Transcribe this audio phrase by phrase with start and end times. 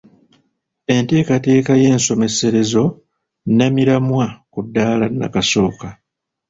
[0.95, 2.83] Enteekateeka y'ensomeserezo
[3.47, 5.87] nnamiramwa ku ddaala nnakasooka.